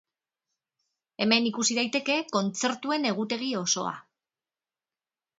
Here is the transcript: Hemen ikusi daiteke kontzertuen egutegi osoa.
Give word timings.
Hemen 1.25 1.49
ikusi 1.49 1.75
daiteke 1.79 2.15
kontzertuen 2.37 3.05
egutegi 3.09 3.51
osoa. 3.61 3.93